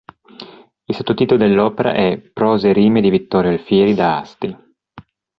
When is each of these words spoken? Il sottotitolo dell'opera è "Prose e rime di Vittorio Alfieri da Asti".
Il 0.85 0.95
sottotitolo 0.95 1.39
dell'opera 1.47 1.93
è 1.93 2.17
"Prose 2.17 2.69
e 2.69 2.73
rime 2.73 3.01
di 3.01 3.11
Vittorio 3.11 3.51
Alfieri 3.51 3.93
da 3.93 4.17
Asti". 4.21 4.57